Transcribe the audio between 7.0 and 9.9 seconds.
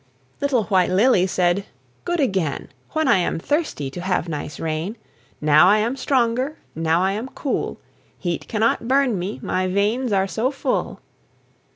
I am cool; Heat cannot burn me, My